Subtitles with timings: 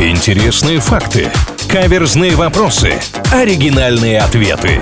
[0.00, 1.30] Интересные факты.
[1.68, 2.94] Каверзные вопросы.
[3.32, 4.80] Оригинальные ответы.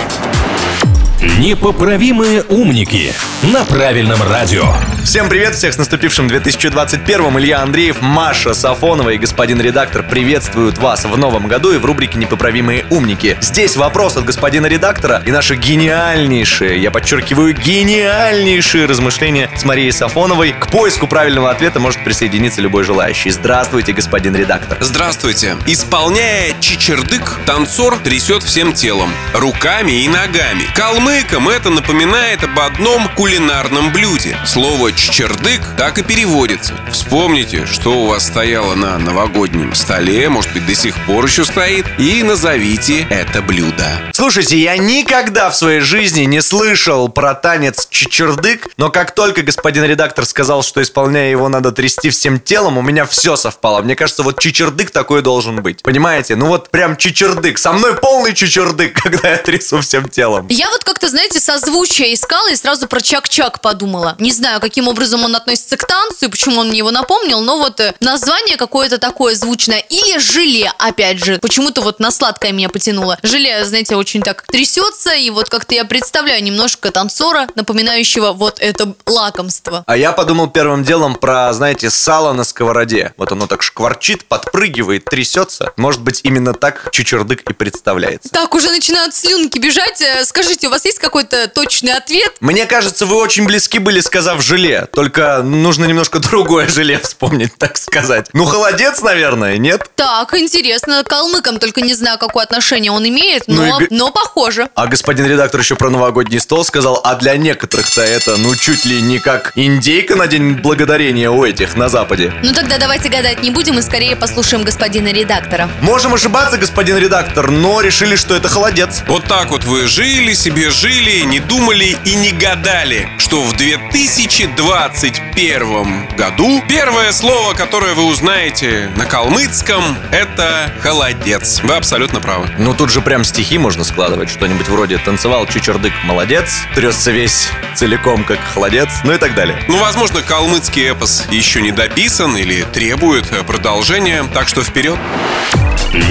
[1.38, 3.12] Непоправимые умники
[3.43, 4.75] на правильном радио.
[5.04, 7.38] Всем привет, всех с наступившим 2021-м.
[7.41, 12.19] Илья Андреев, Маша Сафонова и господин редактор приветствуют вас в новом году и в рубрике
[12.19, 13.37] «Непоправимые умники».
[13.40, 20.52] Здесь вопрос от господина редактора и наши гениальнейшие, я подчеркиваю, гениальнейшие размышления с Марией Сафоновой.
[20.52, 23.30] К поиску правильного ответа может присоединиться любой желающий.
[23.30, 24.79] Здравствуйте, господин редактор.
[24.80, 25.57] Здравствуйте.
[25.66, 30.62] Исполняя чичердык, танцор трясет всем телом, руками и ногами.
[30.77, 34.39] Калмыкам это напоминает об одном кулинарном блюде.
[34.47, 36.74] Слово чичердык так и переводится.
[36.91, 41.87] Вспомните, что у вас стояло на новогоднем столе, может быть, до сих пор еще стоит,
[41.98, 44.01] и назовите это блюдо.
[44.12, 49.84] Слушайте, я никогда в своей жизни не слышал про танец чичердык, но как только господин
[49.84, 53.82] редактор сказал, что исполняя его надо трясти всем телом, у меня все совпало.
[53.82, 55.82] Мне кажется, вот чичердык такой должен быть.
[55.82, 56.37] Понимаете?
[56.37, 57.59] Ну вот прям чичердык.
[57.59, 60.46] Со мной полный чичердык, когда я трясу всем телом.
[60.49, 64.16] Я вот как-то, знаете, созвучие искала и сразу про Чак-Чак подумала.
[64.18, 67.58] Не знаю, каким образом он относится к танцу и почему он мне его напомнил, но
[67.58, 69.78] вот э, название какое-то такое звучное.
[69.78, 71.39] Или желе, опять же.
[71.39, 73.19] Почему-то вот на сладкое меня потянуло.
[73.22, 78.94] Желе, знаете, очень так трясется, и вот как-то я представляю немножко танцора, напоминающего вот это
[79.06, 79.84] лакомство.
[79.86, 83.12] А я подумал первым делом про, знаете, сало на сковороде.
[83.17, 85.72] Вот оно так шкварчит, подпрыгивает, трясется.
[85.77, 88.28] Может быть, именно так чичердык и представляется.
[88.30, 90.00] Так, уже начинают слюнки бежать.
[90.00, 92.34] Э, Скажите, у вас есть какой-то точный ответ?
[92.41, 94.71] Мне кажется, вы очень близки были, сказав желе.
[94.92, 98.28] Только нужно немножко другое желе вспомнить, так сказать.
[98.32, 99.88] Ну, холодец, наверное, нет?
[99.96, 101.02] Так, интересно.
[101.04, 104.68] К калмыкам только не знаю, какое отношение он имеет, Ну но, и г- но похоже.
[104.74, 109.00] А господин редактор еще про новогодний стол сказал, а для некоторых-то это, ну, чуть ли
[109.00, 112.32] не как индейка на День Благодарения у этих на Западе.
[112.42, 115.68] Ну тогда давайте гадать не будем и скорее послушаем господина редактора.
[115.80, 119.02] Можем ошибаться, господин редактор, но решили, что это холодец.
[119.06, 126.06] Вот так вот вы жили себе, жили, не думали и не гадали, что в 2021
[126.18, 131.62] году первое слово, которое вы узнаете на калмыцком, это холодец.
[131.62, 132.50] Вы абсолютно правы.
[132.59, 134.28] Ну, тут же прям стихи можно складывать.
[134.28, 139.59] Что-нибудь вроде «Танцевал чичердык, молодец», «Тресся весь целиком, как холодец», ну и так далее.
[139.66, 144.99] Ну, возможно, калмыцкий эпос еще не дописан или требует продолжения, так что вперед.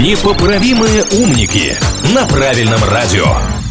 [0.00, 1.78] Непоправимые умники
[2.12, 3.61] на правильном радио.